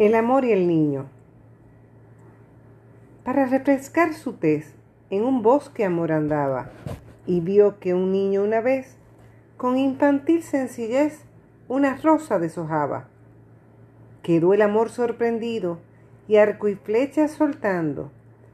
[0.00, 1.10] El amor y el niño.
[3.22, 4.74] Para refrescar su tez,
[5.10, 6.70] en un bosque amor andaba,
[7.26, 8.96] y vio que un niño una vez,
[9.58, 11.26] con infantil sencillez,
[11.68, 13.08] una rosa deshojaba.
[14.22, 15.80] Quedó el amor sorprendido,
[16.28, 18.10] y arco y flecha soltando,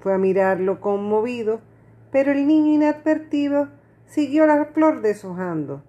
[0.00, 1.60] fue a mirarlo conmovido,
[2.12, 3.68] pero el niño inadvertido
[4.04, 5.82] siguió la flor deshojando.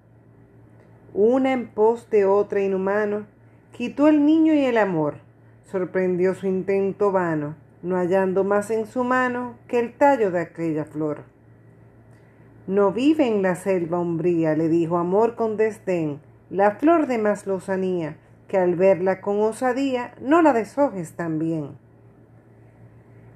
[1.13, 3.25] Una en pos de otra inhumano,
[3.73, 5.29] quitó el niño y el amor
[5.71, 10.83] sorprendió su intento vano, no hallando más en su mano que el tallo de aquella
[10.83, 11.23] flor.
[12.67, 17.47] No vive en la selva umbría, le dijo amor con desdén, la flor de más
[17.47, 18.17] lozanía,
[18.47, 21.69] que al verla con osadía no la deshojes también.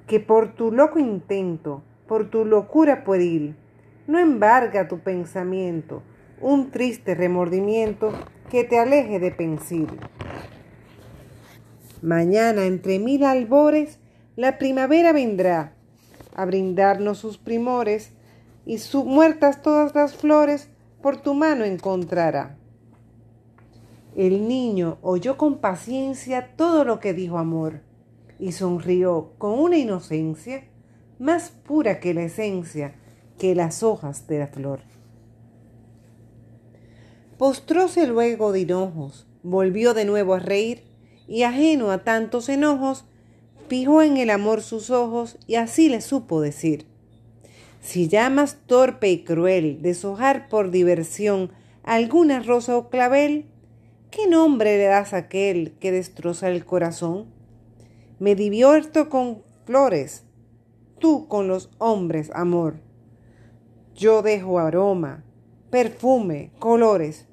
[0.07, 3.55] Que por tu loco intento, por tu locura pueril,
[4.07, 6.03] no embarga tu pensamiento
[6.41, 8.11] un triste remordimiento
[8.49, 9.87] que te aleje de pensil.
[12.05, 13.97] Mañana entre mil albores
[14.35, 15.73] la primavera vendrá
[16.35, 18.11] a brindarnos sus primores
[18.63, 20.69] y su, muertas todas las flores
[21.01, 22.57] por tu mano encontrará.
[24.15, 27.81] El niño oyó con paciencia todo lo que dijo amor
[28.37, 30.63] y sonrió con una inocencia
[31.17, 32.93] más pura que la esencia
[33.39, 34.81] que las hojas de la flor.
[37.39, 40.94] Postróse luego de hinojos, volvió de nuevo a reír
[41.27, 43.05] y ajeno a tantos enojos,
[43.67, 46.85] fijó en el amor sus ojos y así le supo decir.
[47.81, 51.51] Si llamas torpe y cruel deshojar por diversión
[51.83, 53.45] alguna rosa o clavel,
[54.09, 57.27] ¿qué nombre le das a aquel que destroza el corazón?
[58.17, 60.23] Me divierto con flores,
[60.99, 62.79] tú con los hombres, amor.
[63.93, 65.23] Yo dejo aroma,
[65.69, 67.27] perfume, colores.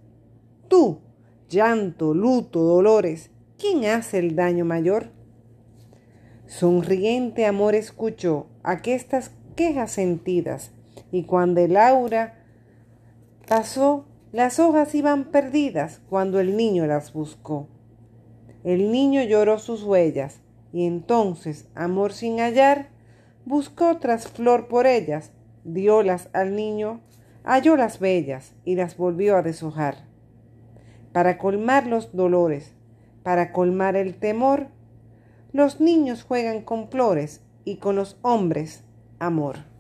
[0.69, 1.01] Tú,
[1.49, 3.32] llanto, luto, dolores.
[3.63, 5.13] ¿Quién hace el daño mayor?
[6.49, 10.73] Sonriente amor escuchó aquestas quejas sentidas,
[11.13, 12.45] y cuando el aura
[13.47, 17.69] pasó, las hojas iban perdidas cuando el niño las buscó.
[18.65, 20.41] El niño lloró sus huellas,
[20.73, 22.89] y entonces, amor sin hallar,
[23.45, 25.31] buscó tras flor por ellas,
[25.63, 27.01] diólas al niño,
[27.45, 30.09] halló las bellas y las volvió a deshojar.
[31.13, 32.75] Para colmar los dolores,
[33.23, 34.69] para colmar el temor,
[35.53, 38.85] los niños juegan con flores y con los hombres
[39.19, 39.72] amor.